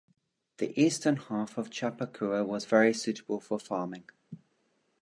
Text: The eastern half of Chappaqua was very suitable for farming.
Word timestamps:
The 0.57 0.73
eastern 0.81 1.15
half 1.17 1.59
of 1.59 1.69
Chappaqua 1.69 2.43
was 2.43 2.65
very 2.65 2.91
suitable 2.91 3.39
for 3.39 3.59
farming. 3.59 4.05